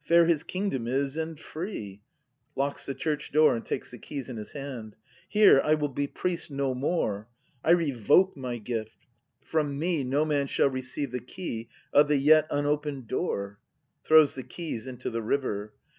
Fair 0.00 0.24
His 0.24 0.42
kingdom 0.44 0.86
is 0.86 1.14
and 1.18 1.38
free! 1.38 2.00
[Locks 2.56 2.86
the 2.86 2.94
church 2.94 3.30
door 3.32 3.54
and 3.54 3.66
takes 3.66 3.90
the 3.90 3.98
keys 3.98 4.30
in 4.30 4.38
his 4.38 4.54
hajid.] 4.54 4.94
Here 5.28 5.60
I 5.62 5.74
will 5.74 5.90
be 5.90 6.06
priest 6.06 6.50
no 6.50 6.74
more. 6.74 7.28
I 7.62 7.72
revoke 7.72 8.34
my 8.34 8.56
gift;— 8.56 8.96
from 9.52 9.78
me 9.78 10.02
No 10.02 10.24
man 10.24 10.46
shall 10.46 10.70
receive 10.70 11.10
the 11.10 11.20
key 11.20 11.68
Of 11.92 12.08
the 12.08 12.16
yet 12.16 12.46
unopen'd 12.50 13.08
door! 13.08 13.58
[Throics 14.08 14.32
the 14.34 14.42
keys 14.42 14.86
into 14.86 15.10
the 15.10 15.20
river. 15.20 15.74